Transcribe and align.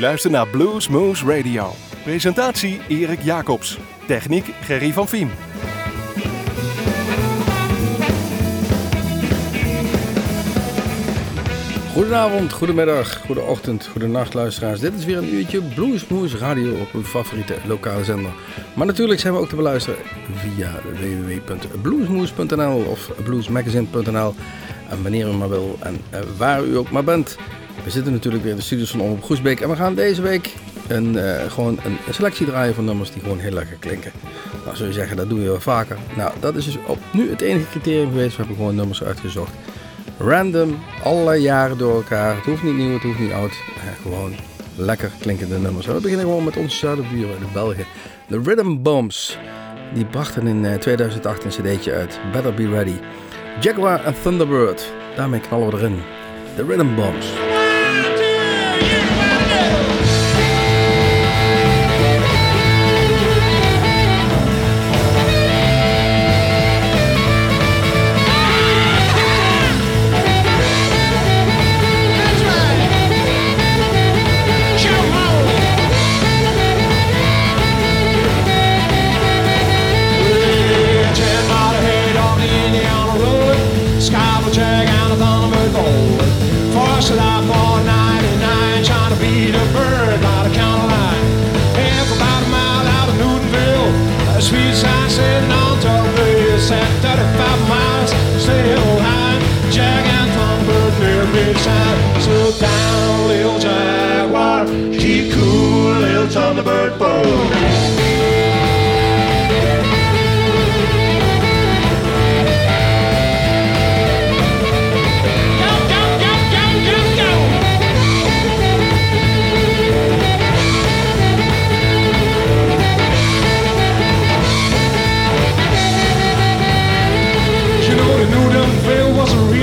U 0.00 0.02
luistert 0.02 0.32
naar 0.32 0.48
Blues 0.48 0.88
Moose 0.88 1.24
Radio. 1.24 1.72
Presentatie 2.02 2.80
Erik 2.88 3.22
Jacobs. 3.22 3.78
Techniek 4.06 4.54
Gerry 4.60 4.92
van 4.92 5.08
Viem. 5.08 5.30
Goedenavond, 11.92 12.52
goedemiddag, 12.52 13.20
goedeochtend, 13.26 13.86
goedenacht 13.86 14.34
luisteraars. 14.34 14.80
Dit 14.80 14.94
is 14.94 15.04
weer 15.04 15.18
een 15.18 15.34
uurtje 15.34 15.62
Bluesmoose 15.62 16.38
Radio 16.38 16.80
op 16.80 16.92
uw 16.92 17.04
favoriete 17.04 17.56
lokale 17.66 18.04
zender. 18.04 18.32
Maar 18.74 18.86
natuurlijk 18.86 19.20
zijn 19.20 19.32
we 19.32 19.38
ook 19.38 19.48
te 19.48 19.56
beluisteren 19.56 19.98
via 20.34 20.80
www.bluesmoose.nl 20.82 22.84
of 22.90 23.10
bluesmagazine.nl. 23.24 24.34
En 24.88 25.02
wanneer 25.02 25.28
u 25.28 25.32
maar 25.32 25.48
wil 25.48 25.78
en 25.80 26.00
eh, 26.10 26.20
waar 26.36 26.64
u 26.64 26.76
ook 26.76 26.90
maar 26.90 27.04
bent. 27.04 27.36
We 27.84 27.90
zitten 27.90 28.12
natuurlijk 28.12 28.42
weer 28.42 28.52
in 28.52 28.58
de 28.58 28.64
studios 28.64 28.90
van 28.90 29.00
Omroep 29.00 29.24
Groesbeek. 29.24 29.60
En 29.60 29.68
we 29.68 29.76
gaan 29.76 29.94
deze 29.94 30.22
week 30.22 30.54
een, 30.88 31.14
uh, 31.14 31.50
gewoon 31.50 31.78
een, 31.84 31.98
selectie 32.10 32.46
draaien 32.46 32.74
van 32.74 32.84
nummers 32.84 33.10
die 33.10 33.22
gewoon 33.22 33.38
heel 33.38 33.52
lekker 33.52 33.76
klinken. 33.76 34.12
Nou, 34.64 34.76
zul 34.76 34.86
je 34.86 34.92
zeggen, 34.92 35.16
dat 35.16 35.28
doen 35.28 35.38
we 35.38 35.44
wel 35.44 35.60
vaker. 35.60 35.98
Nou, 36.16 36.32
dat 36.40 36.56
is 36.56 36.64
dus 36.64 36.78
op 36.86 36.98
nu 37.12 37.30
het 37.30 37.40
enige 37.40 37.70
criterium 37.70 38.08
geweest. 38.08 38.30
We 38.30 38.36
hebben 38.36 38.56
gewoon 38.56 38.74
nummers 38.74 39.02
uitgezocht 39.02 39.52
Random, 40.18 40.78
allerlei 41.02 41.42
jaren 41.42 41.78
door 41.78 41.94
elkaar. 41.94 42.36
Het 42.36 42.44
hoeft 42.44 42.62
niet 42.62 42.74
nieuw, 42.74 42.92
het 42.92 43.02
hoeft 43.02 43.18
niet 43.18 43.32
oud. 43.32 43.50
Eh, 43.50 44.02
gewoon 44.02 44.34
lekker 44.76 45.10
klinkende 45.20 45.58
nummers. 45.58 45.86
We 45.86 45.92
beginnen 45.92 46.26
gewoon 46.26 46.44
met 46.44 46.56
onze 46.56 46.76
zuidenburen, 46.76 47.38
de 47.38 47.46
Belgen. 47.52 47.86
De 48.26 48.40
Rhythm 48.44 48.82
Bombs. 48.82 49.38
Die 49.94 50.04
brachten 50.04 50.46
in 50.46 50.78
2008 50.78 51.44
een 51.44 51.50
cd'tje 51.50 51.92
uit. 51.92 52.20
Better 52.32 52.54
Be 52.54 52.68
Ready. 52.68 52.96
Jaguar 53.60 54.04
en 54.04 54.14
Thunderbird. 54.22 54.92
Daarmee 55.16 55.40
knallen 55.40 55.70
we 55.70 55.76
erin. 55.76 56.02
De 56.56 56.64
Rhythm 56.64 56.94
Bombs. 56.94 57.49
time. 101.54 102.20
So 102.20 102.52
down, 102.58 103.28
little 103.28 103.58
jaguar. 103.58 104.66
She 104.98 105.30
cool, 105.32 105.92
little 106.00 106.26
thunderbird 106.26 106.98
boom. 106.98 107.90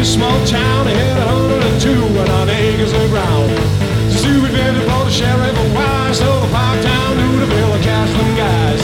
small 0.07 0.45
town 0.45 0.87
ahead 0.87 1.26
the 5.07 5.13
sheriff 5.13 5.57
a 5.57 5.73
wire, 5.73 6.13
so 6.13 6.41
the 6.41 6.47
park 6.51 6.81
town 6.81 7.15
knew 7.15 7.39
the 7.39 7.47
bill 7.47 7.73
of 7.73 7.81
Caslin 7.81 8.35
guys. 8.35 8.81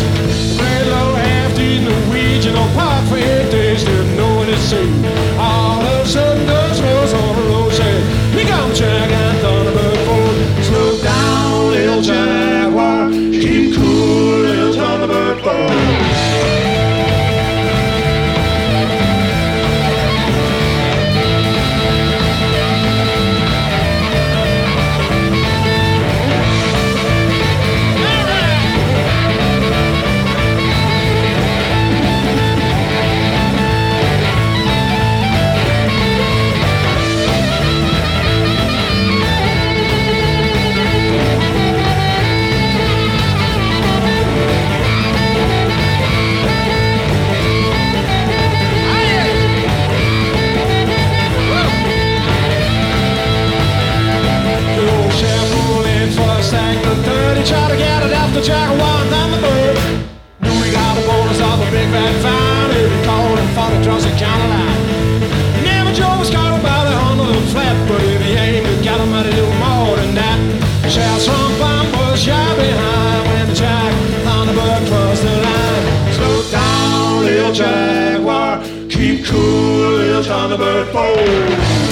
Played 0.58 0.88
low, 0.88 1.16
half 1.16 1.60
eating 1.60 1.84
the 1.84 2.12
weeds, 2.12 2.46
park 2.76 3.06
for 3.10 3.18
eight 3.18 3.52
days, 3.52 3.84
didn't 3.84 4.16
know 4.16 4.36
what 4.36 4.46
to 4.46 4.58
say. 4.58 4.93
the 58.34 58.42
jaguar, 58.42 59.06
and 59.06 59.34
the 59.34 59.40
bird. 59.46 59.78
Then 60.42 60.56
we 60.62 60.72
got 60.72 60.98
the 60.98 61.06
bonus 61.06 61.40
of 61.40 61.62
a 61.62 61.70
big 61.70 61.88
bad 61.94 62.14
fine, 62.26 62.72
If 62.74 62.90
you 62.92 63.02
call 63.06 63.38
and 63.38 63.50
fought 63.54 63.74
across 63.80 64.04
the 64.04 64.14
county 64.18 64.48
line. 64.50 64.82
Never 65.64 65.94
drove 65.94 66.20
was 66.20 66.32
caught 66.32 66.62
by 66.64 66.82
the 66.90 66.96
humble 66.98 67.30
and 67.30 67.48
flat, 67.54 67.78
but 67.88 68.02
if 68.02 68.22
he 68.26 68.34
aimed, 68.34 68.66
we 68.66 68.84
got 68.84 69.00
him 69.00 69.14
out 69.14 69.28
of 69.28 69.54
more 69.62 69.96
than 69.98 70.16
that. 70.16 70.40
Shouts 70.90 71.26
from 71.28 71.52
bomb 71.62 71.92
was 71.94 72.20
shy 72.20 72.50
behind 72.58 73.22
when 73.30 73.48
the 73.50 73.56
jack 73.56 73.94
on 74.26 74.48
the 74.48 74.54
bird 74.54 74.82
crossed 74.90 75.24
the 75.24 75.36
line. 75.46 75.86
Slow 76.18 76.38
down, 76.50 77.26
little 77.26 77.54
jaguar, 77.54 78.64
keep 78.90 79.26
cool, 79.26 80.02
little 80.02 80.24
Thunderbird, 80.24 80.92
bold. 80.92 81.83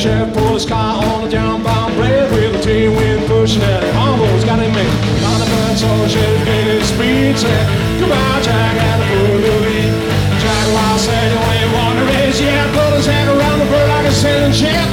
Chef 0.00 0.32
pulled 0.32 0.54
his 0.54 0.64
car 0.64 0.96
on 0.96 1.28
the 1.28 1.28
downbound 1.28 1.92
blade 1.92 2.24
with 2.32 2.56
a 2.56 2.62
team 2.64 2.96
wind 2.96 3.20
pushing 3.28 3.60
it. 3.60 3.84
Almost 3.94 4.46
got 4.46 4.56
him 4.56 4.72
in. 4.72 4.90
Got 5.20 5.36
the 5.36 5.44
burn 5.44 5.76
so 5.76 5.92
shit 6.08 6.44
gained 6.48 6.72
his 6.72 6.88
speed. 6.88 7.36
Said, 7.36 7.64
goodbye, 8.00 8.40
Jack, 8.40 8.80
and 8.80 8.98
the 9.04 9.08
will 9.12 9.60
lead. 9.60 9.92
Jack 10.40 10.66
Wild 10.72 11.00
said, 11.04 11.28
you 11.28 11.40
ain't 11.52 11.72
want 11.76 11.94
to 12.00 12.04
race 12.16 12.40
yet. 12.40 12.64
Pulled 12.72 12.96
his 12.96 13.04
head 13.12 13.28
around 13.28 13.58
the 13.60 13.68
bird 13.68 13.88
like 13.92 14.06
a 14.08 14.12
sailing 14.12 14.56
ship. 14.56 14.88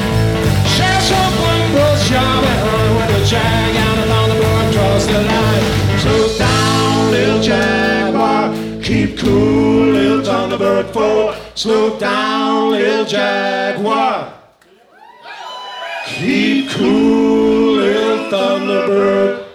Chef 0.76 1.00
so 1.08 1.20
blue, 1.40 1.64
both 1.72 2.04
sharp 2.04 2.44
and 2.44 2.92
with 3.00 3.10
the 3.16 3.24
jag 3.32 3.76
and 3.88 3.96
the 4.04 4.06
thunderbird 4.12 4.66
across 4.76 5.08
the 5.08 5.22
line. 5.24 5.66
Slow 6.04 6.24
down, 6.36 7.12
little 7.16 7.42
jaguar. 7.42 8.52
Keep 8.84 9.20
cool, 9.20 9.88
little 9.96 10.20
thunderbird 10.20 10.92
four. 10.92 11.34
Slow 11.56 11.98
down, 11.98 12.72
little 12.72 13.06
jaguar. 13.06 14.27
Thunderbird 18.88 19.47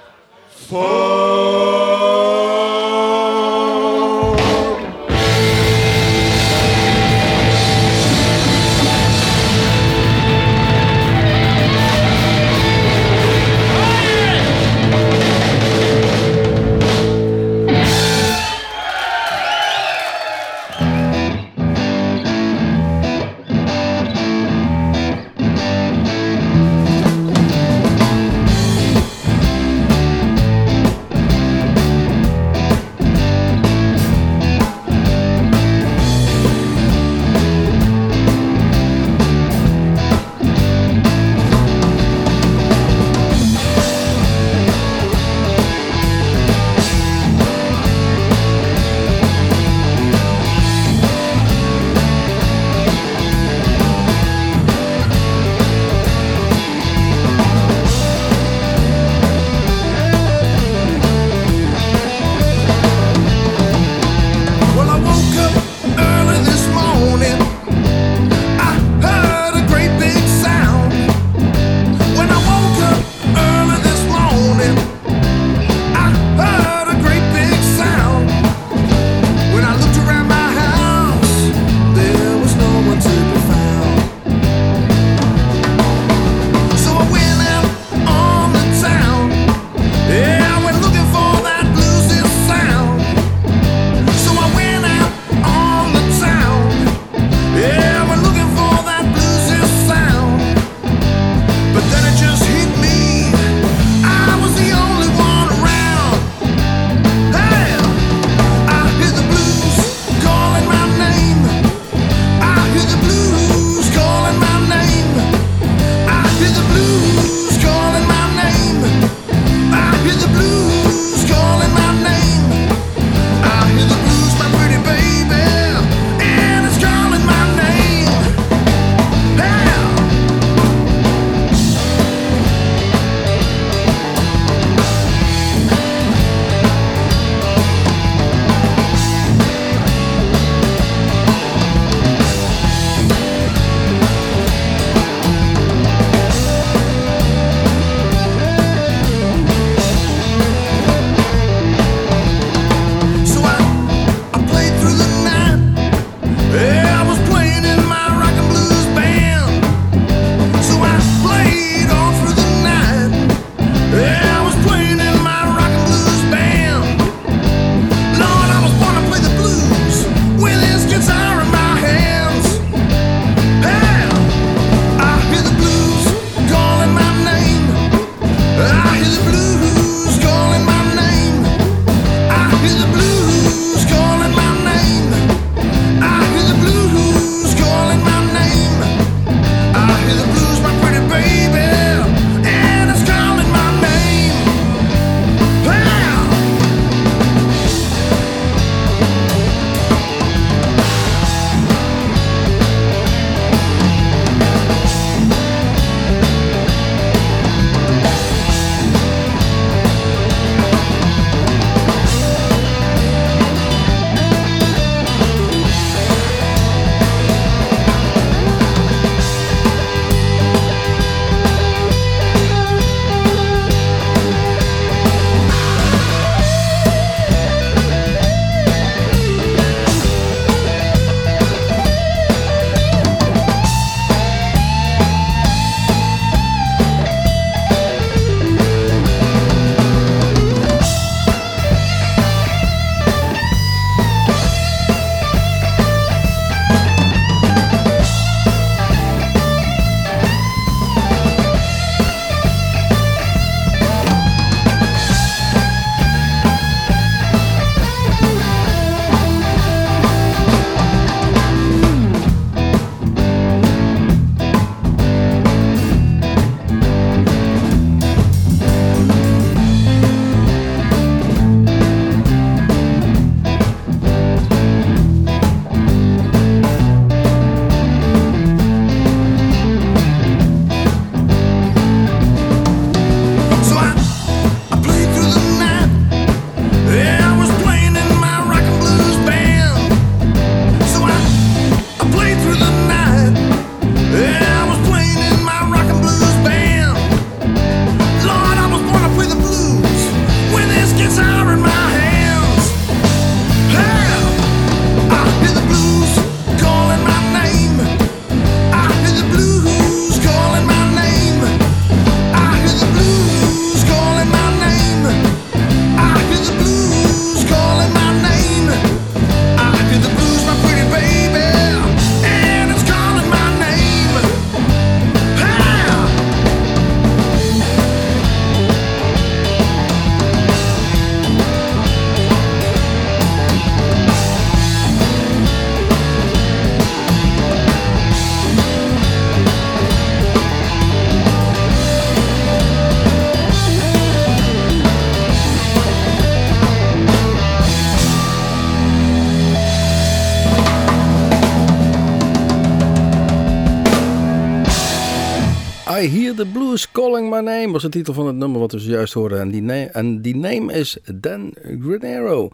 I 356.03 356.09
Hear 356.09 356.35
the 356.35 356.47
Blues 356.47 356.91
Calling 356.91 357.31
My 357.31 357.41
Name 357.41 357.73
was 357.73 357.83
de 357.83 357.89
titel 357.89 358.15
van 358.15 358.27
het 358.27 358.37
nummer 358.37 358.61
wat 358.61 358.73
we 358.73 358.79
zojuist 358.79 359.13
hoorden. 359.13 359.41
En 359.41 359.51
die, 359.51 359.89
en 359.89 360.23
die 360.23 360.37
name 360.37 360.73
is 360.73 360.97
Dan 361.15 361.55
Granero. 361.81 362.51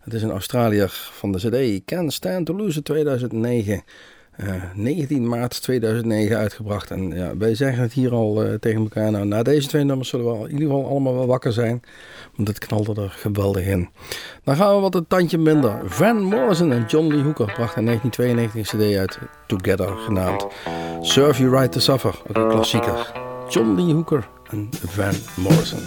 Het 0.00 0.12
is 0.14 0.22
een 0.22 0.30
Australiër 0.30 0.88
van 1.12 1.32
de 1.32 1.38
CD 1.38 1.84
Can't 1.84 2.12
Stand 2.12 2.46
to 2.46 2.56
Lose 2.56 2.82
2009. 2.82 3.82
Uh, 4.44 4.62
19 4.74 5.28
maart 5.28 5.62
2009 5.62 6.36
uitgebracht. 6.36 6.90
En 6.90 7.10
ja, 7.10 7.36
wij 7.36 7.54
zeggen 7.54 7.82
het 7.82 7.92
hier 7.92 8.12
al 8.12 8.44
uh, 8.44 8.54
tegen 8.54 8.80
elkaar. 8.80 9.10
Nou, 9.10 9.26
na 9.26 9.42
deze 9.42 9.68
twee 9.68 9.84
nummers 9.84 10.08
zullen 10.08 10.40
we 10.40 10.48
in 10.48 10.52
ieder 10.52 10.68
geval 10.68 10.88
allemaal 10.88 11.14
wel 11.14 11.26
wakker 11.26 11.52
zijn. 11.52 11.82
Want 12.34 12.48
het 12.48 12.58
knalde 12.58 13.02
er 13.02 13.10
geweldig 13.10 13.66
in. 13.66 13.88
Dan 14.44 14.56
gaan 14.56 14.74
we 14.74 14.80
wat 14.80 14.94
een 14.94 15.06
tandje 15.06 15.38
minder. 15.38 15.80
Van 15.84 16.22
Morrison 16.22 16.72
en 16.72 16.84
John 16.86 17.06
Lee 17.06 17.22
Hooker 17.22 17.52
brachten 17.52 17.78
in 17.78 17.86
1992 17.86 18.72
een 18.72 18.92
cd 18.92 18.96
uit. 18.96 19.18
Together 19.46 19.96
genaamd. 19.96 20.46
Serve 21.00 21.42
You 21.42 21.56
Right 21.56 21.72
to 21.72 21.80
Suffer. 21.80 22.14
Ook 22.28 22.36
een 22.36 22.48
klassieker. 22.48 23.12
John 23.48 23.74
Lee 23.74 23.94
Hooker 23.94 24.28
en 24.50 24.68
Van 24.70 25.14
Morrison. 25.36 25.80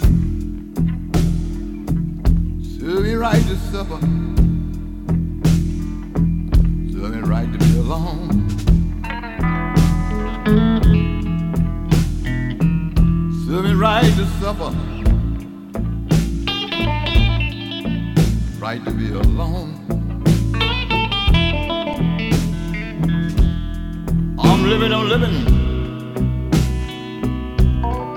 Serve 2.78 3.10
you 3.10 3.18
right 3.18 3.46
to 3.46 3.54
suffer. 3.72 3.98
Serve 6.92 7.14
me 7.14 7.20
right 7.20 7.58
to. 7.58 8.39
Serve 13.50 13.64
me 13.64 13.72
right 13.72 14.04
to 14.04 14.26
suffer. 14.38 14.70
Right 18.60 18.84
to 18.84 18.90
be 18.92 19.10
alone. 19.10 19.74
I'm 24.38 24.62
living, 24.68 24.92
I'm 24.92 25.08
living 25.08 25.34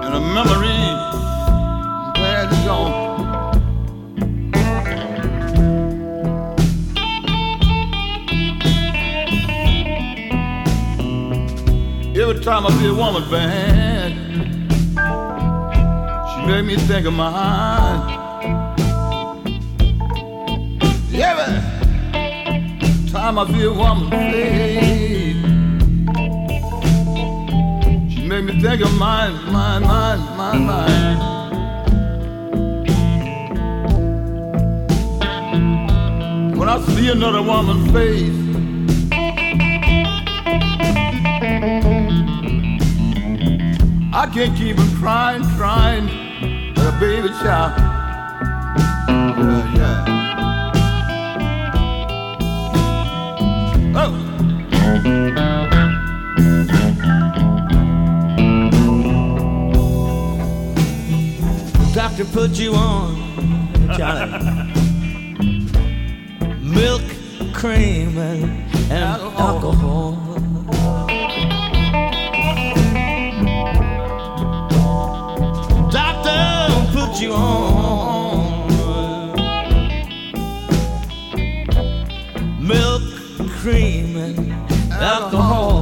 in 0.06 0.12
a 0.14 0.22
memory 0.38 0.78
glad 2.14 2.54
it's 2.54 2.64
gone. 2.68 2.94
Every 12.16 12.40
time 12.44 12.68
I 12.68 12.70
see 12.78 12.88
a 12.88 12.94
woman 12.94 13.24
she 13.24 13.83
make 16.46 16.66
me 16.66 16.76
think 16.76 17.08
of 17.08 17.14
mine. 17.14 18.20
Every 21.14 21.62
time 23.12 23.40
I 23.40 23.46
see 23.48 23.64
a 23.64 23.72
woman 23.72 24.10
face, 24.12 25.36
she 28.14 28.28
make 28.28 28.44
me 28.44 28.62
think 28.62 28.82
of 28.82 28.94
mine, 28.98 29.34
mine, 29.52 29.84
mine, 29.84 30.20
mine, 30.38 30.66
mine. 30.66 31.20
When 36.58 36.68
I 36.68 36.82
see 36.82 37.10
another 37.10 37.42
woman's 37.42 37.92
face. 37.92 38.40
I 44.16 44.28
can't 44.28 44.56
keep 44.56 44.78
on 44.78 44.96
crying, 44.98 45.44
crying 45.58 46.23
baby 47.00 47.30
child. 47.42 47.74
Yeah, 49.08 49.76
yeah. 49.76 50.12
Oh. 53.96 54.12
Doctor 61.94 62.26
put 62.26 62.52
you 62.60 62.74
on, 62.74 63.16
Johnny. 63.98 64.32
Milk, 66.62 67.04
cream, 67.54 68.18
and, 68.18 68.44
and 68.92 69.04
alcohol. 69.04 70.12
Doctor 70.14 70.33
put 77.14 77.22
you 77.22 77.34
on. 77.34 78.68
Milk, 82.60 83.04
cream, 83.60 84.18
and 84.18 84.52
alcohol. 84.92 85.73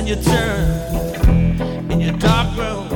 And 0.00 0.08
you 0.08 0.16
turn 0.16 1.90
in 1.90 2.00
your 2.00 2.16
dark 2.16 2.56
room. 2.56 2.88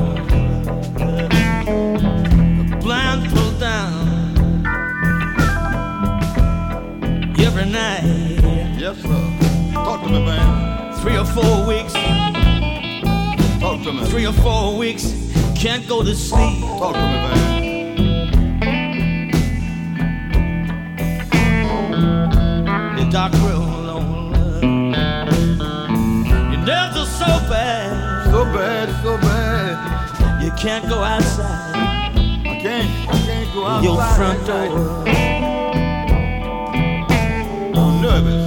The 2.69 2.79
blind 2.81 3.29
pulled 3.29 3.59
down 3.59 4.65
every 7.37 7.65
night. 7.65 8.01
Yes, 8.79 8.97
sir. 9.03 9.71
Talk 9.73 10.01
to 10.05 10.09
me, 10.09 10.25
man. 10.25 10.93
Three 11.01 11.17
or 11.17 11.25
four 11.25 11.67
weeks, 11.67 11.93
Talk 13.59 13.83
to 13.83 13.93
me. 13.93 14.05
three 14.05 14.25
or 14.25 14.33
four 14.33 14.75
weeks, 14.75 15.03
can't 15.55 15.87
go 15.87 16.01
to 16.03 16.15
sleep. 16.15 16.59
Talk 16.59 16.95
to 16.95 17.01
me, 17.01 17.17
man. 17.25 17.35
Dark 23.11 23.31
room 23.33 23.64
can't 30.65 30.89
go 30.89 31.03
outside 31.03 31.75
I 31.75 32.57
can't, 32.59 32.89
I 33.07 33.11
can't 33.19 33.53
go 33.53 33.65
outside. 33.67 33.83
your 33.83 34.01
front 34.15 34.47
door. 34.47 35.05
I'm 37.77 38.01
nervous. 38.01 38.45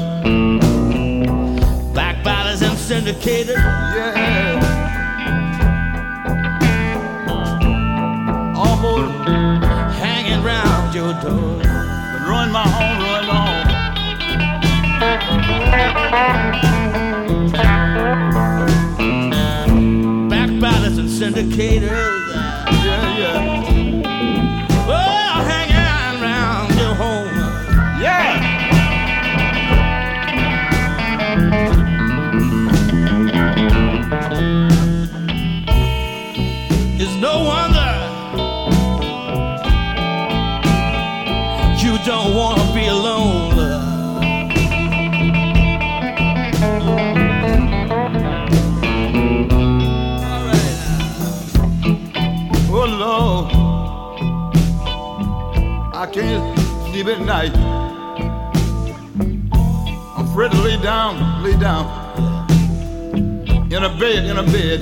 Backbiters 1.95 2.63
and 2.63 2.77
syndicators. 2.77 3.63
Yeah. 3.95 4.65
Almost 8.57 9.29
hanging 10.01 10.43
round 10.43 10.93
your 10.93 11.13
door. 11.23 11.63
ruin 12.27 12.51
my 12.51 12.67
home, 12.67 12.99
ruin 13.05 13.27
my 13.29 13.35
home. 16.73 16.77
Syndicators. 21.19 22.18
Can't 56.21 56.59
sleep 56.91 57.07
at 57.07 57.21
night. 57.21 57.55
I'm 60.17 60.27
afraid 60.27 60.51
to 60.51 60.59
lay 60.59 60.77
down, 60.83 61.45
lay 61.45 61.57
down. 61.57 61.87
In 63.73 63.85
a 63.85 63.89
bed, 64.01 64.25
in 64.25 64.37
a 64.37 64.43
bed. 64.43 64.81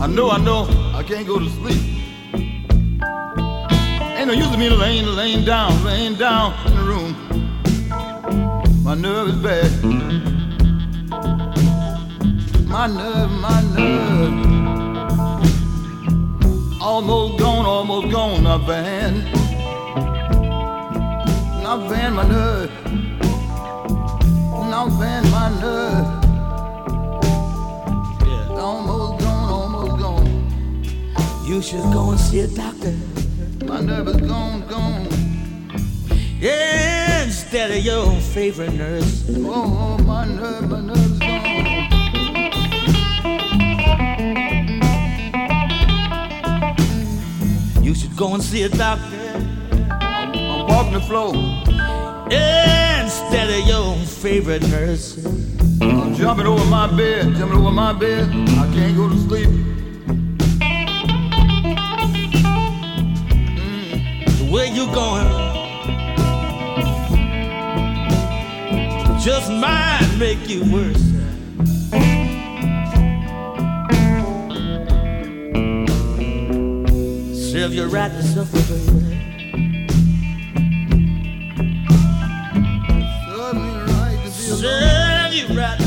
I 0.00 0.06
know, 0.08 0.30
I 0.30 0.38
know, 0.38 0.66
I 0.94 1.04
can't 1.04 1.26
go 1.26 1.38
to 1.38 1.48
sleep. 1.60 1.80
Ain't 4.16 4.26
no 4.26 4.32
use 4.32 4.52
of 4.52 4.58
me 4.58 4.68
laying, 4.68 5.06
laying 5.14 5.44
down, 5.44 5.84
laying 5.84 6.16
down 6.16 6.52
in 6.66 6.74
the 6.78 6.82
room. 6.82 7.12
My 8.82 8.94
nerve 8.94 9.28
is 9.28 9.36
bad. 9.36 9.70
My 12.66 12.86
nerve, 12.88 13.30
my 13.30 13.62
nerve. 13.76 14.45
Almost 16.86 17.40
gone, 17.40 17.66
almost 17.66 18.12
gone, 18.12 18.44
not 18.44 18.64
bad. 18.64 19.12
Not 21.60 21.80
Now 21.80 21.88
bend 21.88 22.14
my 22.14 22.28
nerve. 22.28 22.70
Now 24.70 24.86
bend 24.96 25.28
my 25.32 25.48
nerve. 25.60 26.06
Yeah. 28.22 28.60
Almost 28.60 29.24
gone, 29.24 29.48
almost 29.50 30.00
gone. 30.00 31.44
You 31.44 31.60
should 31.60 31.82
go 31.92 32.12
and 32.12 32.20
see 32.20 32.38
a 32.38 32.46
doctor. 32.46 32.94
My 33.64 33.80
nerve 33.80 34.06
is 34.06 34.20
gone, 34.20 34.64
gone. 34.68 35.08
Yeah, 36.38 37.24
instead 37.24 37.72
of 37.72 37.84
your 37.84 38.12
favorite 38.20 38.74
nurse. 38.74 39.24
Oh, 39.38 39.98
oh 39.98 40.04
my 40.04 40.24
nerve, 40.24 40.70
my 40.70 40.80
nerve 40.82 41.15
go 48.16 48.32
and 48.32 48.42
see 48.42 48.62
a 48.62 48.68
doctor. 48.70 49.04
I'm 49.90 50.66
walking 50.66 50.94
the 50.94 51.00
floor. 51.02 51.34
Instead 52.32 53.50
of 53.50 53.68
your 53.68 53.94
favorite 54.06 54.62
nurse. 54.68 55.22
I'm 55.82 56.14
jumping 56.14 56.46
over 56.46 56.64
my 56.64 56.86
bed, 56.96 57.34
jumping 57.36 57.58
over 57.58 57.70
my 57.70 57.92
bed. 57.92 58.30
I 58.30 58.72
can't 58.72 58.96
go 58.96 59.10
to 59.10 59.18
sleep. 59.18 59.48
Mm. 63.58 64.50
Where 64.50 64.66
you 64.66 64.86
going? 64.94 65.26
Just 69.20 69.50
might 69.50 70.16
make 70.18 70.48
you 70.48 70.64
worse. 70.72 71.05
Serve 77.66 77.74
you 77.74 77.86
right 77.86 78.12
to 78.12 78.22
suffer, 78.22 78.62
baby. 78.72 79.16
Serve 84.30 85.34
you 85.34 85.58
right 85.58 85.85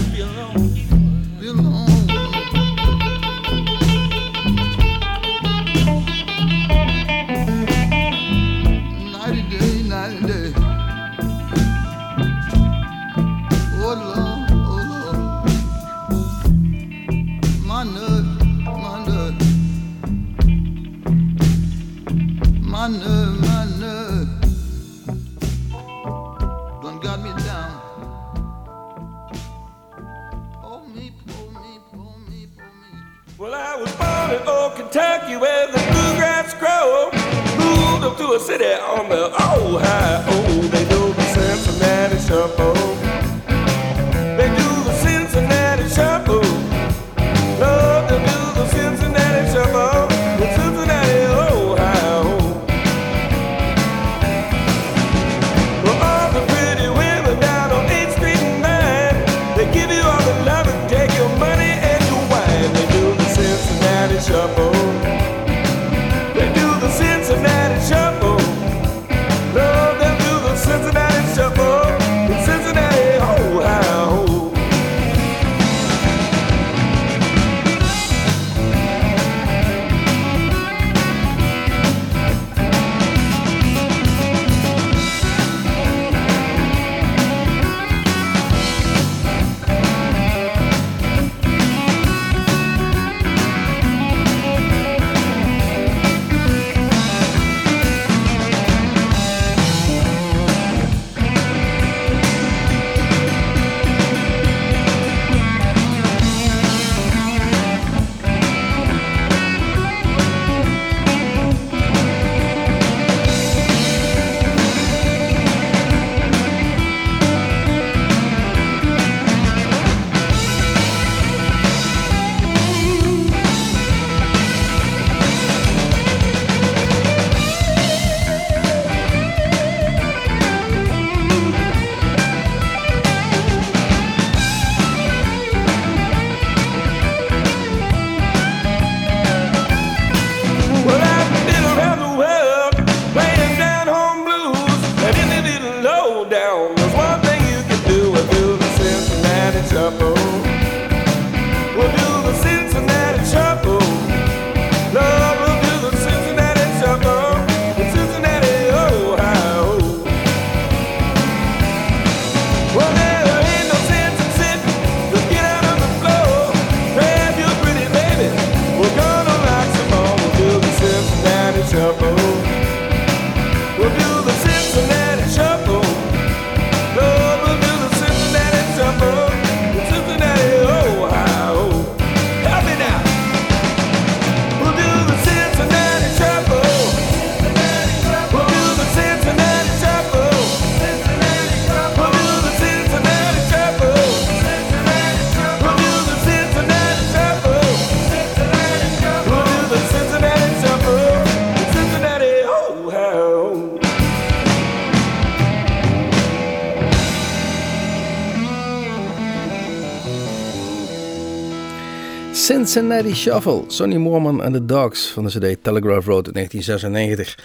Cincinnati 212.70 213.14
Shuffle, 213.16 213.64
Sonny 213.68 213.98
Moorman 213.98 214.44
en 214.44 214.52
de 214.52 214.66
Dogs 214.66 215.08
van 215.08 215.24
de 215.26 215.30
CD 215.30 215.64
Telegraph 215.64 216.06
Road 216.06 216.28
in 216.28 216.34
1996. 216.34 217.38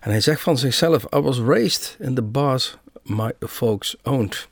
En 0.00 0.10
hij 0.10 0.20
zegt 0.20 0.40
van 0.40 0.58
zichzelf: 0.58 1.04
I 1.14 1.20
was 1.20 1.38
raised 1.38 1.96
in 2.00 2.14
the 2.14 2.22
bars 2.22 2.76
my 3.02 3.32
folks 3.46 3.96
owned. 4.02 4.48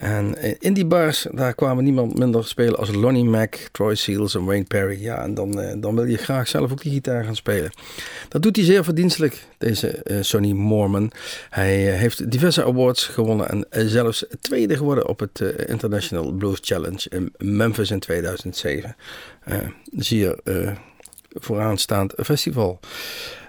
En 0.00 0.36
eh, 0.36 0.54
in 0.58 0.72
die 0.72 0.84
bars, 0.84 1.26
daar 1.30 1.54
kwamen 1.54 1.84
niemand 1.84 2.18
minder 2.18 2.44
spelen 2.44 2.78
als 2.78 2.94
Lonnie 2.94 3.24
Mac, 3.24 3.54
Troy 3.72 3.94
Seals 3.94 4.34
en 4.34 4.44
Wayne 4.44 4.64
Perry. 4.64 5.02
Ja, 5.02 5.22
en 5.22 5.34
dan, 5.34 5.60
eh, 5.60 5.74
dan 5.78 5.94
wil 5.94 6.04
je 6.04 6.16
graag 6.16 6.48
zelf 6.48 6.72
ook 6.72 6.82
die 6.82 6.92
gitaar 6.92 7.24
gaan 7.24 7.36
spelen. 7.36 7.70
Dat 8.28 8.42
doet 8.42 8.56
hij 8.56 8.64
zeer 8.64 8.84
verdienstelijk, 8.84 9.46
deze 9.58 9.88
eh, 9.88 10.16
Sonny 10.20 10.52
Mormon. 10.52 11.12
Hij 11.50 11.76
heeft 11.76 12.30
diverse 12.30 12.64
awards 12.64 13.06
gewonnen 13.06 13.66
en 13.70 13.88
zelfs 13.88 14.24
tweede 14.40 14.76
geworden 14.76 15.08
op 15.08 15.20
het 15.20 15.40
International 15.66 16.32
Blues 16.32 16.58
Challenge 16.60 17.06
in 17.08 17.32
Memphis 17.38 17.90
in 17.90 18.00
2007. 18.00 18.96
Eh 19.44 19.56
zeer 19.96 20.38
vooraanstaand 21.32 22.14
festival. 22.16 22.80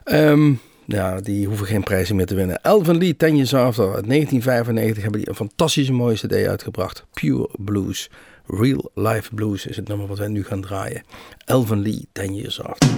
Ehm, 0.04 0.54
ja, 0.92 1.22
die 1.22 1.48
hoeven 1.48 1.66
geen 1.66 1.84
prijzen 1.84 2.16
meer 2.16 2.26
te 2.26 2.36
winnen. 2.36 2.62
Elvin 2.62 2.98
Lee, 2.98 3.16
Ten 3.16 3.36
Years 3.36 3.54
After, 3.54 3.84
uit 3.84 4.08
1995 4.08 5.04
hebben 5.04 5.20
die 5.22 5.30
een 5.30 5.36
fantastische 5.36 5.94
mooie 5.94 6.16
cd 6.16 6.34
uitgebracht. 6.34 7.06
Pure 7.14 7.50
Blues. 7.60 8.10
Real 8.46 8.92
Life 8.94 9.36
Blues 9.36 9.66
is 9.66 9.76
het 9.76 9.88
nummer 9.88 10.08
wat 10.08 10.18
wij 10.18 10.28
nu 10.28 10.44
gaan 10.44 10.62
draaien. 10.62 11.04
Elvin 11.46 11.82
Lee, 11.82 12.08
Ten 12.12 12.36
Years 12.36 12.62
After. 12.62 12.90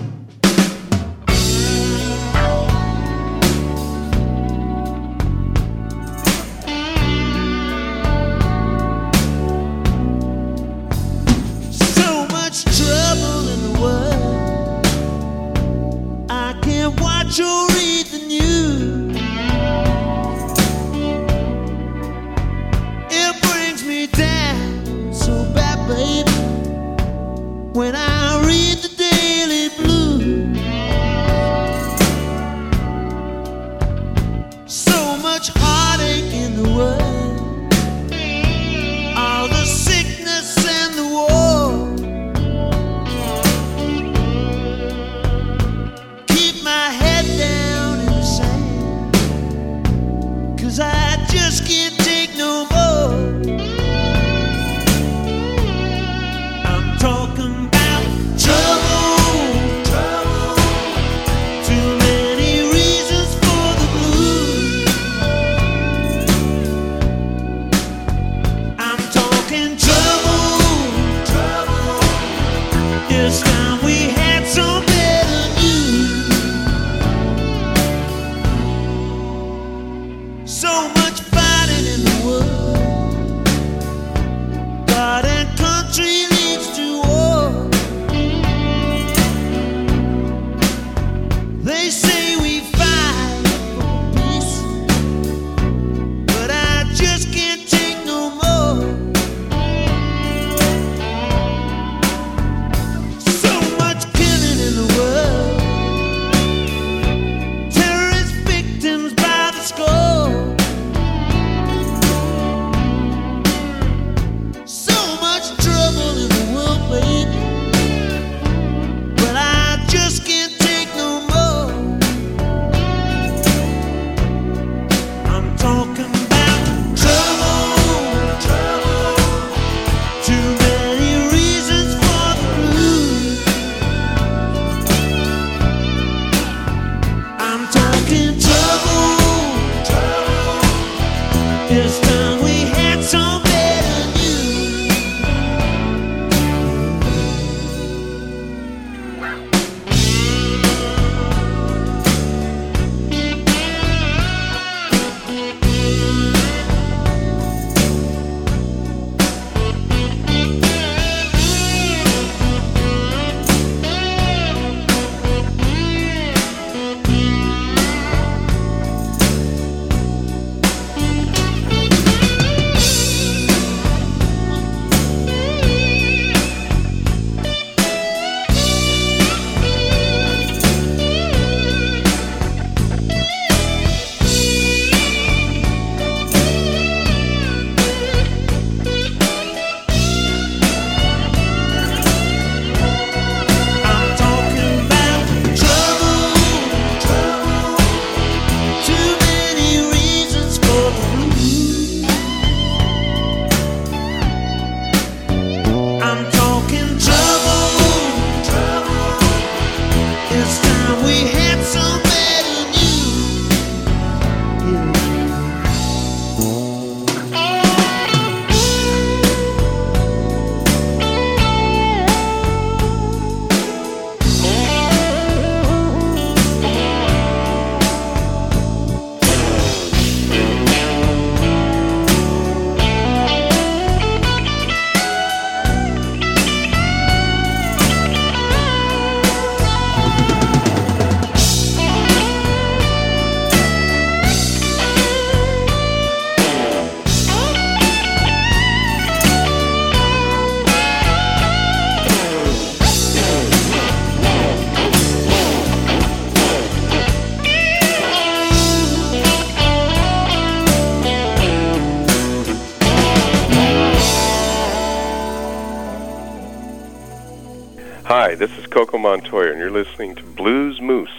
Listening 269.74 270.14
to 270.14 270.22
Blues 270.38 270.80
Moose 270.80 271.10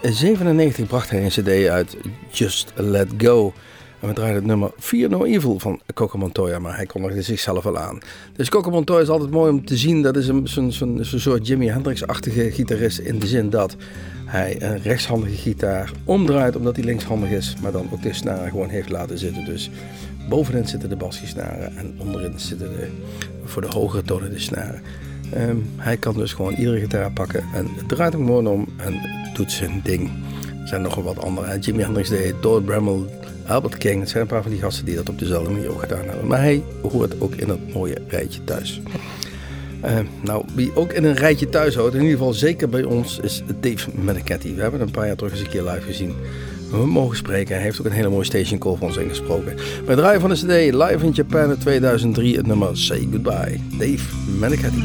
1997 0.00 0.86
bracht 0.86 1.10
hij 1.10 1.24
een 1.24 1.28
cd 1.28 1.68
uit, 1.68 1.96
Just 2.30 2.72
Let 2.76 3.08
Go. 3.16 3.52
En 4.00 4.08
we 4.08 4.14
draaiden 4.14 4.40
het 4.40 4.50
nummer 4.50 4.70
Fear 4.78 5.10
No 5.10 5.24
Evil 5.24 5.58
van 5.58 5.80
Coco 5.94 6.18
Montoya, 6.18 6.58
maar 6.58 6.76
hij 6.76 6.86
kondigde 6.86 7.22
zichzelf 7.22 7.66
al 7.66 7.78
aan. 7.78 7.98
Dus 8.36 8.48
Coco 8.48 8.70
Montoya 8.70 9.00
is 9.00 9.08
altijd 9.08 9.30
mooi 9.30 9.50
om 9.50 9.64
te 9.64 9.76
zien. 9.76 10.02
Dat 10.02 10.16
is 10.16 10.28
een, 10.28 10.48
zo'n, 10.72 11.00
soort 11.02 11.46
Jimi 11.46 11.68
Hendrix-achtige 11.68 12.50
gitarist 12.50 12.98
in 12.98 13.18
de 13.18 13.26
zin 13.26 13.50
dat 13.50 13.76
hij 14.24 14.62
een 14.62 14.82
rechtshandige 14.82 15.36
gitaar 15.36 15.92
omdraait 16.04 16.56
omdat 16.56 16.76
hij 16.76 16.84
linkshandig 16.84 17.30
is. 17.30 17.54
Maar 17.62 17.72
dan 17.72 17.88
ook 17.92 18.02
de 18.02 18.12
snaren 18.12 18.50
gewoon 18.50 18.68
heeft 18.68 18.90
laten 18.90 19.18
zitten. 19.18 19.44
Dus 19.44 19.70
bovenin 20.28 20.68
zitten 20.68 20.88
de 20.88 20.96
basgitsnaren 20.96 21.76
en 21.76 21.94
onderin 21.98 22.40
zitten 22.40 22.68
de, 22.68 22.88
voor 23.44 23.62
de 23.62 23.68
hogere 23.68 24.02
tonen 24.02 24.30
de 24.30 24.38
snaren. 24.38 24.82
Ehm, 25.34 25.56
hij 25.76 25.96
kan 25.96 26.14
dus 26.14 26.32
gewoon 26.32 26.54
iedere 26.54 26.80
gitaar 26.80 27.12
pakken 27.12 27.44
en 27.54 27.68
draait 27.86 28.12
hem 28.12 28.26
gewoon 28.26 28.46
om 28.46 28.68
en 28.76 29.00
doet 29.34 29.52
zijn 29.52 29.80
ding. 29.84 30.10
Er 30.60 30.68
zijn 30.68 30.82
nog 30.82 30.94
wel 30.94 31.04
wat 31.04 31.24
andere. 31.24 31.58
Jimi 31.58 31.82
Hendrix 31.82 32.08
deed, 32.08 32.34
Dodd 32.40 32.64
Bramble, 32.64 33.04
Albert 33.46 33.76
King. 33.76 34.00
Het 34.00 34.08
zijn 34.08 34.22
een 34.22 34.28
paar 34.28 34.42
van 34.42 34.50
die 34.50 34.60
gasten 34.60 34.84
die 34.84 34.94
dat 34.94 35.08
op 35.08 35.18
dezelfde 35.18 35.50
manier 35.50 35.70
ook 35.70 35.80
gedaan 35.80 36.04
hebben. 36.04 36.26
Maar 36.26 36.40
hij 36.40 36.62
hoort 36.82 37.20
ook 37.20 37.34
in 37.34 37.46
dat 37.46 37.58
mooie 37.72 37.96
rijtje 38.08 38.44
thuis. 38.44 38.80
Eh, 39.80 39.98
nou, 40.22 40.44
wie 40.54 40.76
ook 40.76 40.92
in 40.92 41.04
een 41.04 41.14
rijtje 41.14 41.48
thuis 41.48 41.74
hoort, 41.74 41.94
in 41.94 42.00
ieder 42.00 42.16
geval 42.16 42.32
zeker 42.32 42.68
bij 42.68 42.84
ons, 42.84 43.18
is 43.18 43.42
Dave 43.60 43.90
Meniketti. 43.94 44.54
We 44.54 44.60
hebben 44.60 44.80
hem 44.80 44.88
een 44.88 44.94
paar 44.94 45.06
jaar 45.06 45.16
terug 45.16 45.32
eens 45.32 45.40
een 45.40 45.48
keer 45.48 45.62
live 45.62 45.80
gezien. 45.86 46.14
Mogen 46.82 47.16
spreken. 47.16 47.54
Hij 47.54 47.64
heeft 47.64 47.80
ook 47.80 47.86
een 47.86 47.92
hele 47.92 48.08
mooie 48.08 48.24
station 48.24 48.58
call 48.58 48.76
van 48.76 48.86
ons 48.86 48.96
ingesproken. 48.96 49.56
Bij 49.86 49.94
draaien 49.94 50.20
van 50.20 50.30
de 50.30 50.36
CD 50.36 50.74
Live 50.74 51.06
in 51.06 51.10
Japan 51.10 51.50
in 51.50 51.58
2003 51.58 52.36
het 52.36 52.46
nummer 52.46 52.76
Say 52.76 53.08
Goodbye. 53.10 53.60
Dave 53.78 54.16
Meniketti. 54.38 54.82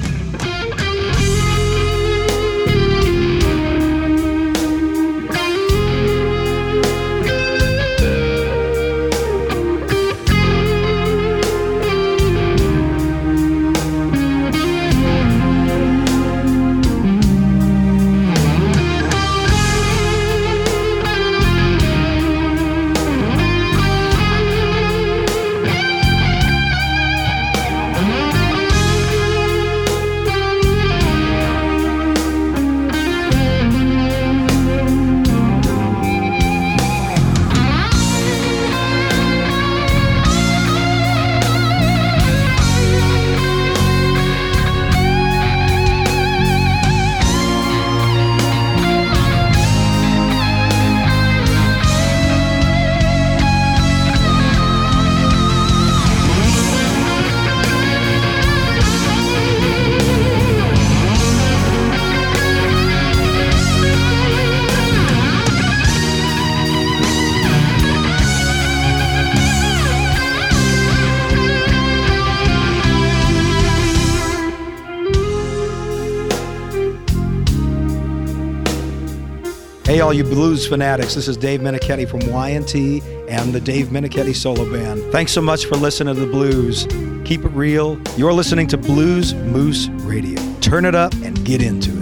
All 80.09 80.15
you 80.15 80.23
blues 80.23 80.65
fanatics, 80.65 81.13
this 81.13 81.27
is 81.27 81.37
Dave 81.37 81.59
Meniketti 81.59 82.09
from 82.09 82.21
Y&T 82.31 83.03
and 83.27 83.53
the 83.53 83.61
Dave 83.61 83.89
Meniketti 83.89 84.35
Solo 84.35 84.67
Band. 84.73 85.03
Thanks 85.11 85.31
so 85.31 85.39
much 85.39 85.65
for 85.65 85.75
listening 85.75 86.15
to 86.15 86.19
the 86.19 86.25
blues. 86.25 86.87
Keep 87.25 87.45
it 87.45 87.49
real. 87.49 88.01
You're 88.17 88.33
listening 88.33 88.65
to 88.69 88.77
Blues 88.79 89.35
Moose 89.35 89.87
Radio. 90.01 90.41
Turn 90.61 90.85
it 90.85 90.95
up 90.95 91.13
and 91.21 91.45
get 91.45 91.61
into 91.61 91.91
it. 91.91 91.98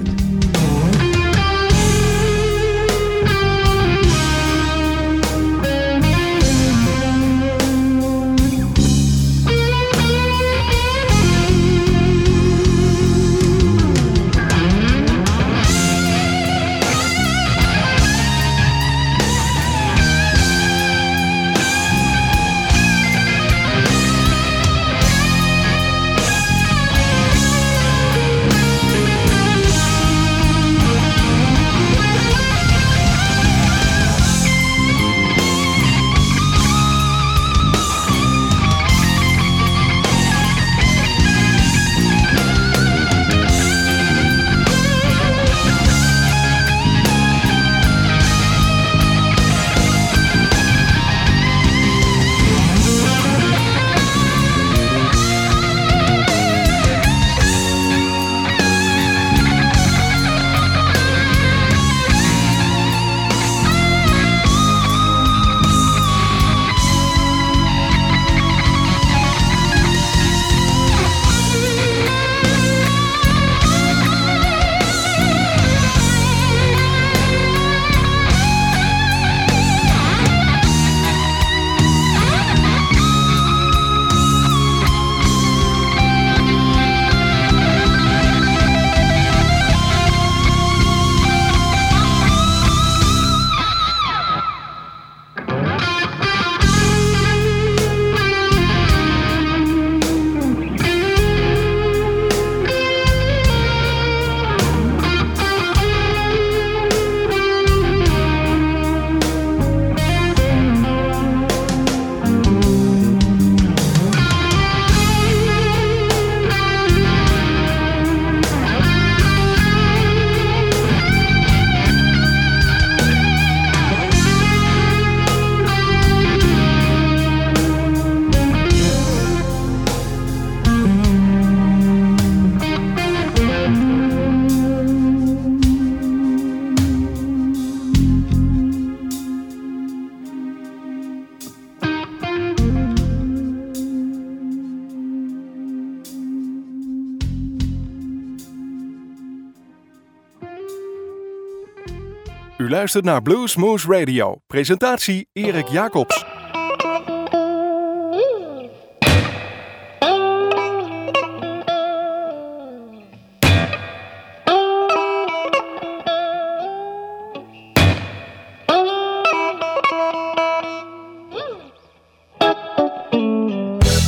Luistert 152.94 153.14
naar 153.14 153.22
Blues 153.22 153.56
Moose 153.56 153.88
Radio. 153.88 154.36
Presentatie 154.48 155.30
Erik 155.34 155.68
Jacobs. 155.68 156.26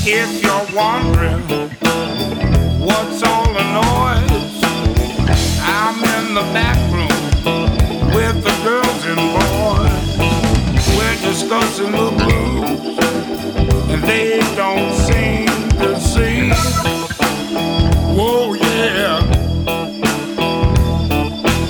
If 0.06 0.42
you're 0.42 0.66
wondering 0.74 1.48
what's 2.80 3.24
all 3.24 3.54
the 3.54 3.64
noise, 3.74 4.64
I'm 5.64 6.04
in 6.04 6.34
the 6.34 6.50
back 6.54 6.89
the 11.86 12.12
blues, 12.18 12.98
and 13.90 14.04
they 14.04 14.40
don't 14.56 14.94
seem 14.94 15.48
to 15.80 16.00
see. 16.00 16.52
Yeah. 18.90 19.22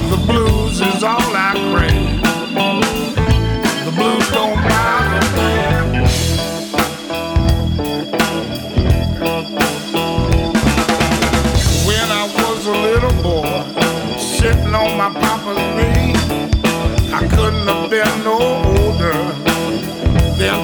The 0.09 0.17
blues 0.25 0.81
is 0.81 1.03
all 1.03 1.35
I 1.35 1.53
crave. 1.71 2.21
The 3.85 3.91
blues 3.91 4.29
don't 4.29 4.59
bother 4.63 5.25
me. 5.35 5.49
When 11.85 12.07
I 12.11 12.23
was 12.35 12.65
a 12.65 12.71
little 12.71 13.15
boy, 13.21 13.63
sitting 14.17 14.73
on 14.73 14.97
my 14.97 15.09
papa's 15.13 15.57
knee, 15.77 16.13
I 17.13 17.27
couldn't 17.27 17.67
have 17.67 17.89
been 17.89 18.23
no 18.23 18.78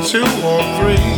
two 0.05 0.21
or 0.21 0.61
three. 0.77 1.14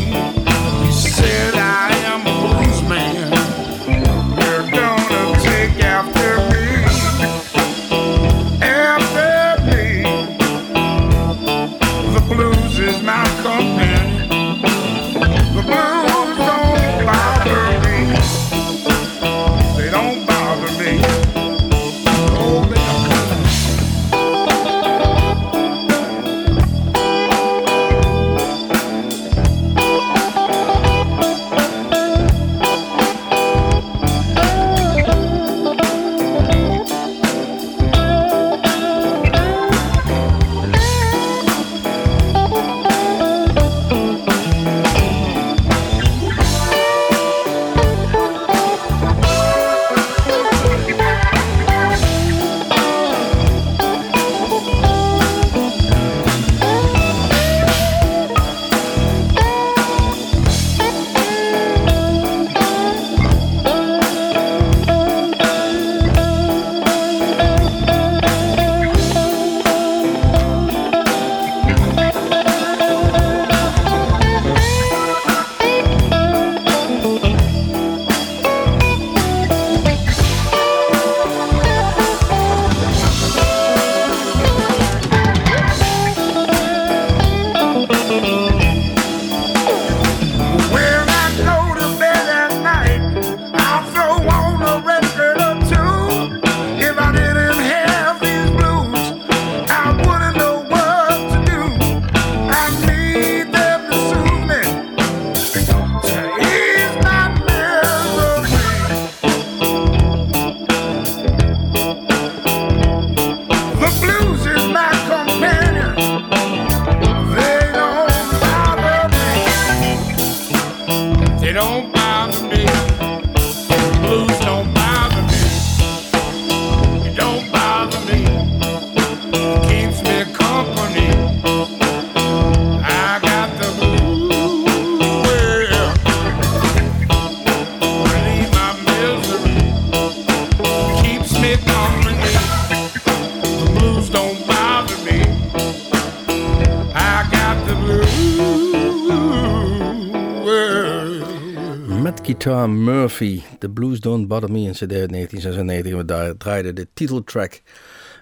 Guitar 152.37 152.69
Murphy, 152.69 153.41
The 153.59 153.69
Blues 153.69 153.99
Don't 153.99 154.27
Bother 154.27 154.51
Me, 154.51 154.59
een 154.59 154.71
cd 154.71 154.81
uit 154.81 155.11
1996. 155.11 155.95
We 155.95 156.05
daar 156.05 156.37
draaiden 156.37 156.75
de 156.75 156.87
titeltrack. 156.93 157.61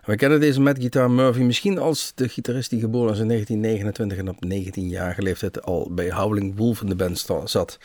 We 0.06 0.16
kennen 0.16 0.40
deze 0.40 0.62
Matt 0.62 0.80
Guitar 0.80 1.12
Murphy 1.12 1.40
misschien 1.40 1.80
als 1.80 2.12
de 2.16 2.30
gitarist 2.30 2.70
die 2.70 2.80
geboren 2.80 3.14
is 3.14 3.20
in 3.20 3.28
1929 3.28 4.18
en 4.18 4.30
op 4.30 4.36
19-jarige 4.46 5.22
leeftijd 5.22 5.62
al 5.64 5.92
bij 5.92 6.12
Howling 6.12 6.58
Wolf 6.58 6.82
in 6.82 6.88
de 6.88 6.96
band 6.96 7.26
zat. 7.44 7.80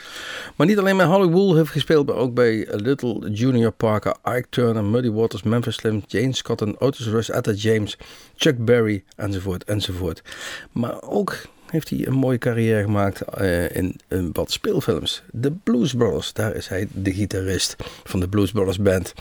Maar 0.56 0.66
niet 0.66 0.78
alleen 0.78 0.96
bij 0.96 1.06
Howling 1.06 1.32
Wolf 1.32 1.56
heeft 1.56 1.70
gespeeld, 1.70 2.06
maar 2.06 2.16
ook 2.16 2.34
bij 2.34 2.68
Little 2.70 3.30
Junior 3.30 3.72
Parker, 3.72 4.16
Ike 4.24 4.46
Turner, 4.50 4.84
Muddy 4.84 5.10
Waters, 5.10 5.42
Memphis 5.42 5.74
Slim, 5.74 6.02
Jane 6.06 6.34
Scott 6.34 6.80
Otis 6.80 7.06
Rush, 7.06 7.28
Etta 7.28 7.52
James, 7.52 7.98
Chuck 8.36 8.64
Berry 8.64 9.04
enzovoort 9.16 9.64
enzovoort. 9.64 10.22
Maar 10.72 11.02
ook 11.02 11.36
heeft 11.70 11.90
hij 11.90 12.06
een 12.06 12.14
mooie 12.14 12.38
carrière 12.38 12.82
gemaakt 12.82 13.20
eh, 13.20 13.76
in, 13.76 14.00
in 14.08 14.30
wat 14.32 14.50
speelfilms. 14.50 15.22
The 15.40 15.50
Blues 15.50 15.94
Brothers, 15.94 16.32
daar 16.32 16.54
is 16.54 16.68
hij 16.68 16.88
de 16.92 17.12
gitarist 17.12 17.76
van 18.04 18.20
de 18.20 18.28
Blues 18.28 18.52
Brothers 18.52 18.78
Band. 18.78 19.14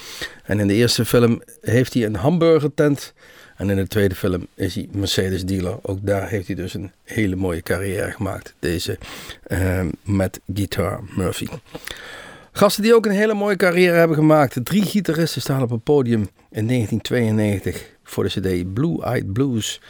En 0.43 0.59
in 0.59 0.67
de 0.67 0.73
eerste 0.73 1.05
film 1.05 1.41
heeft 1.61 1.93
hij 1.93 2.05
een 2.05 2.15
hamburgertent. 2.15 3.13
En 3.55 3.69
in 3.69 3.75
de 3.75 3.87
tweede 3.87 4.15
film 4.15 4.47
is 4.55 4.75
hij 4.75 4.87
Mercedes 4.91 5.45
dealer. 5.45 5.77
Ook 5.81 5.99
daar 6.01 6.29
heeft 6.29 6.47
hij 6.47 6.55
dus 6.55 6.73
een 6.73 6.91
hele 7.03 7.35
mooie 7.35 7.61
carrière 7.61 8.11
gemaakt. 8.11 8.53
Deze 8.59 8.97
eh, 9.43 9.85
met 10.03 10.39
Guitar 10.53 11.03
Murphy. 11.15 11.47
Gasten 12.51 12.83
die 12.83 12.95
ook 12.95 13.05
een 13.05 13.11
hele 13.11 13.33
mooie 13.33 13.55
carrière 13.55 13.97
hebben 13.97 14.17
gemaakt. 14.17 14.59
Drie 14.63 14.83
gitaristen 14.83 15.41
staan 15.41 15.61
op 15.61 15.69
het 15.69 15.83
podium 15.83 16.29
in 16.51 16.67
1992 16.67 17.85
voor 18.03 18.23
de 18.23 18.29
CD 18.29 18.73
Blue 18.73 19.03
Eyed 19.03 19.33
Blues. 19.33 19.81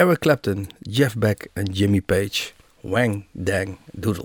Eric 0.00 0.20
Clapton, 0.20 0.68
Jeff 0.88 1.14
Beck 1.14 1.50
en 1.54 1.66
Jimmy 1.74 2.00
Page. 2.00 2.54
Wang 2.82 3.26
Dang 3.34 3.76
Doodle. 3.92 4.24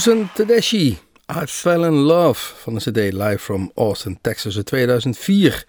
Susan 0.00 0.28
Tedeschi. 0.34 0.98
I 1.42 1.46
Fell 1.46 1.84
in 1.84 1.92
Love 1.92 2.54
van 2.56 2.74
de 2.74 2.80
CD 2.80 3.12
Live 3.12 3.38
from 3.38 3.70
Austin, 3.74 4.18
Texas 4.20 4.56
uit 4.56 4.66
2004. 4.66 5.66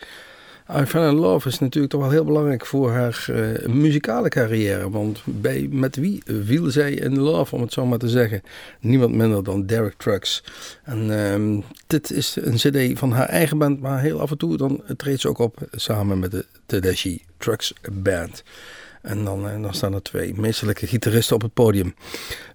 I 0.81 0.85
Fell 0.85 1.07
in 1.07 1.15
Love 1.15 1.47
is 1.47 1.59
natuurlijk 1.59 1.93
toch 1.93 2.01
wel 2.01 2.09
heel 2.11 2.25
belangrijk 2.25 2.65
voor 2.65 2.91
haar 2.91 3.25
eh, 3.27 3.67
muzikale 3.67 4.29
carrière. 4.29 4.89
Want 4.89 5.21
bij, 5.25 5.67
met 5.71 5.95
wie 5.95 6.23
viel 6.43 6.69
zij 6.69 6.91
in 6.91 7.19
love, 7.19 7.55
om 7.55 7.61
het 7.61 7.73
zo 7.73 7.85
maar 7.85 7.97
te 7.97 8.09
zeggen? 8.09 8.41
Niemand 8.79 9.13
minder 9.15 9.43
dan 9.43 9.65
Derek 9.65 9.93
Trucks. 9.97 10.43
En 10.83 11.25
ehm, 11.25 11.59
dit 11.87 12.11
is 12.11 12.37
een 12.41 12.55
cd 12.55 12.99
van 12.99 13.11
haar 13.11 13.27
eigen 13.27 13.57
band, 13.57 13.81
maar 13.81 14.01
heel 14.01 14.19
af 14.19 14.31
en 14.31 14.37
toe 14.37 14.57
dan 14.57 14.83
treedt 14.97 15.21
ze 15.21 15.29
ook 15.29 15.39
op 15.39 15.57
samen 15.71 16.19
met 16.19 16.31
de 16.31 16.45
Tedeschi 16.65 17.23
Trucks 17.37 17.73
Band. 17.91 18.43
En 19.01 19.23
dan, 19.23 19.49
eh, 19.49 19.61
dan 19.61 19.73
staan 19.73 19.93
er 19.93 20.01
twee 20.01 20.33
meesterlijke 20.35 20.87
gitaristen 20.87 21.35
op 21.35 21.41
het 21.41 21.53
podium. 21.53 21.95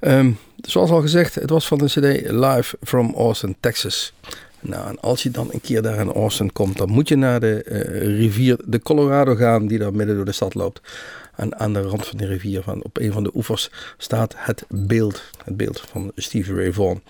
Ehm, 0.01 0.33
zoals 0.57 0.91
al 0.91 1.01
gezegd, 1.01 1.35
het 1.35 1.51
was 1.51 1.67
van 1.67 1.79
de 1.79 1.87
CD 1.87 2.31
Live 2.31 2.77
from 2.83 3.15
Austin, 3.15 3.57
Texas. 3.61 4.13
Nou, 4.61 4.97
als 5.01 5.23
je 5.23 5.31
dan 5.31 5.49
een 5.53 5.61
keer 5.61 5.83
daar 5.83 5.99
in 5.99 6.13
Austin 6.13 6.53
komt, 6.53 6.77
dan 6.77 6.91
moet 6.91 7.09
je 7.09 7.17
naar 7.17 7.41
de 7.41 7.63
eh, 7.63 8.19
rivier 8.19 8.59
de 8.65 8.81
Colorado 8.83 9.35
gaan, 9.35 9.67
die 9.67 9.79
daar 9.79 9.95
midden 9.95 10.17
door 10.17 10.25
de 10.25 10.33
stad 10.33 10.55
loopt. 10.55 10.81
En 11.35 11.59
aan 11.59 11.73
de 11.73 11.81
rand 11.81 12.07
van 12.07 12.19
de 12.19 12.27
rivier, 12.27 12.63
van, 12.63 12.83
op 12.83 12.99
een 12.99 13.13
van 13.13 13.23
de 13.23 13.31
oevers, 13.35 13.71
staat 13.99 14.35
het 14.37 14.65
beeld, 14.69 15.23
het 15.45 15.57
beeld 15.57 15.81
van 15.91 16.13
Stevie 16.15 16.55
Ray 16.55 16.73
Vaughan. 16.73 17.03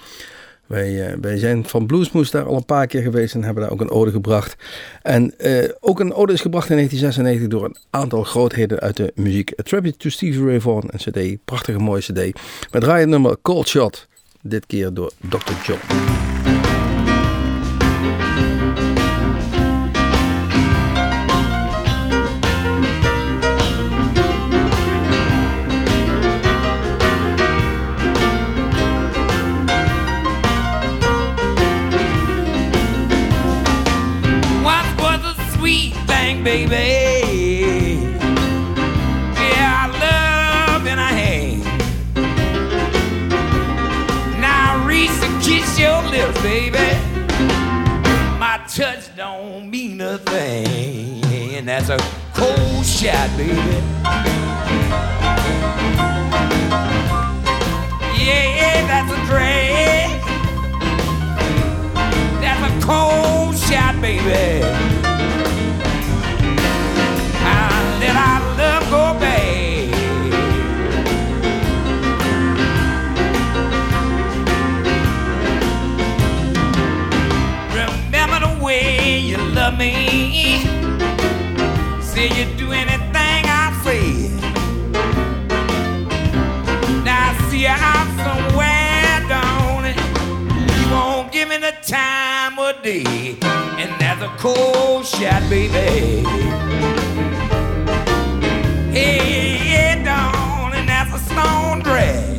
Wij, 0.66 1.06
eh, 1.06 1.16
wij 1.20 1.38
zijn 1.38 1.66
van 1.66 1.86
Bluesmoes 1.86 2.30
daar 2.30 2.44
al 2.44 2.56
een 2.56 2.64
paar 2.64 2.86
keer 2.86 3.02
geweest 3.02 3.34
en 3.34 3.42
hebben 3.42 3.62
daar 3.62 3.72
ook 3.72 3.80
een 3.80 3.90
ode 3.90 4.10
gebracht. 4.10 4.56
En 5.02 5.38
eh, 5.38 5.68
ook 5.80 6.00
een 6.00 6.14
ode 6.14 6.32
is 6.32 6.40
gebracht 6.40 6.70
in 6.70 6.76
1996 6.76 7.48
door 7.48 7.64
een 7.64 7.76
aantal 7.90 8.22
grootheden 8.22 8.80
uit 8.80 8.96
de 8.96 9.12
muziek. 9.14 9.52
A 9.60 9.62
Tribute 9.62 9.96
to 9.96 10.08
Stevie 10.08 10.44
Ray 10.44 10.60
Vaughan, 10.60 10.90
een 10.92 10.98
cd, 10.98 11.44
prachtige 11.44 11.78
mooie 11.78 12.00
cd. 12.00 12.40
Met 12.70 12.82
draaien 12.82 13.08
nummer 13.08 13.36
Cold 13.42 13.68
Shot, 13.68 14.06
dit 14.42 14.66
keer 14.66 14.94
door 14.94 15.12
Dr. 15.28 15.52
John. 15.64 16.25
Baby. 36.46 37.98
Yeah, 39.34 39.82
I 39.82 39.86
love 40.06 40.86
and 40.86 41.00
I 41.00 41.12
hate. 41.22 41.64
Now 44.38 44.86
reach 44.86 45.10
to 45.22 45.28
kiss 45.42 45.76
your 45.76 46.00
lips, 46.02 46.40
baby. 46.42 46.78
My 48.38 48.60
touch 48.68 49.16
don't 49.16 49.68
mean 49.68 50.00
a 50.00 50.18
thing. 50.18 51.24
And 51.56 51.66
that's 51.66 51.88
a 51.88 51.98
cold 52.32 52.86
shot, 52.86 53.28
baby. 53.36 53.52
Yeah, 58.22 58.86
that's 58.86 59.10
a 59.10 59.20
drag. 59.26 60.22
That's 62.40 62.62
a 62.70 62.86
cold 62.86 63.56
shot, 63.58 64.00
baby. 64.00 64.95
Time 91.86 92.58
of 92.58 92.82
day, 92.82 93.36
and 93.78 94.00
that's 94.00 94.20
a 94.20 94.28
cold 94.38 95.06
shot, 95.06 95.40
baby. 95.48 96.26
Hey, 98.90 99.70
yeah, 99.70 100.02
down, 100.02 100.74
and 100.74 100.88
that's 100.88 101.14
a 101.14 101.18
stone 101.30 101.82
drag. 101.82 102.38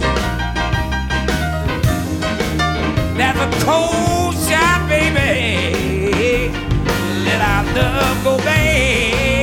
That's 3.15 3.39
a 3.39 3.65
cold 3.65 4.35
shot, 4.35 4.89
baby. 4.89 6.51
Let 7.23 7.41
our 7.41 7.63
love 7.73 8.23
go 8.25 8.37
bad. 8.39 9.36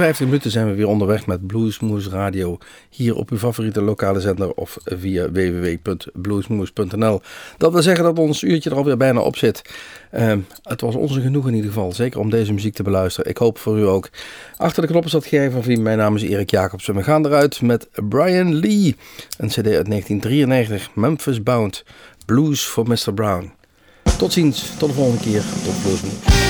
54 0.00 0.26
minuten 0.26 0.50
zijn 0.50 0.66
we 0.66 0.74
weer 0.74 0.88
onderweg 0.88 1.26
met 1.26 1.46
Bluesmoose 1.46 2.10
Radio. 2.10 2.58
Hier 2.90 3.16
op 3.16 3.30
uw 3.30 3.38
favoriete 3.38 3.82
lokale 3.82 4.20
zender 4.20 4.52
of 4.52 4.76
via 4.84 5.30
www.bluesmoose.nl. 5.30 7.20
Dat 7.58 7.72
wil 7.72 7.82
zeggen 7.82 8.04
dat 8.04 8.18
ons 8.18 8.42
uurtje 8.42 8.70
er 8.70 8.76
alweer 8.76 8.96
bijna 8.96 9.20
op 9.20 9.36
zit. 9.36 9.62
Ehm, 10.10 10.38
het 10.62 10.80
was 10.80 10.94
onze 10.94 11.20
genoeg 11.20 11.46
in 11.46 11.54
ieder 11.54 11.70
geval. 11.70 11.92
Zeker 11.92 12.20
om 12.20 12.30
deze 12.30 12.52
muziek 12.52 12.74
te 12.74 12.82
beluisteren. 12.82 13.30
Ik 13.30 13.36
hoop 13.36 13.58
voor 13.58 13.78
u 13.78 13.86
ook. 13.86 14.10
Achter 14.56 14.82
de 14.82 14.88
knoppen 14.88 15.10
zat 15.10 15.26
Gerry 15.26 15.50
van. 15.50 15.82
Mijn 15.82 15.98
naam 15.98 16.16
is 16.16 16.22
Erik 16.22 16.50
Jacobs. 16.50 16.88
En 16.88 16.94
we 16.94 17.02
gaan 17.02 17.26
eruit 17.26 17.62
met 17.62 17.88
Brian 18.08 18.54
Lee. 18.54 18.96
Een 19.38 19.48
cd 19.48 19.56
uit 19.56 19.88
1993. 19.88 20.94
Memphis 20.94 21.42
Bound. 21.42 21.84
Blues 22.26 22.62
for 22.62 22.88
Mr. 22.88 23.14
Brown. 23.14 23.52
Tot 24.18 24.32
ziens. 24.32 24.76
Tot 24.78 24.88
de 24.88 24.94
volgende 24.94 25.22
keer. 25.22 25.42
Tot 25.64 25.82
Bluesmoose. 25.82 26.49